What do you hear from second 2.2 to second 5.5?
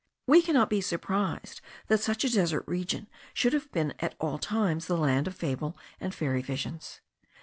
a desert region should have been at all times the land of